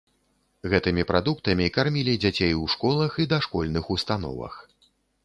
Гэтымі 0.71 1.03
прадуктамі 1.11 1.67
кармілі 1.75 2.15
дзяцей 2.23 2.53
у 2.61 2.65
школах 2.73 3.21
і 3.25 3.29
дашкольных 3.35 3.93
установах. 3.97 4.55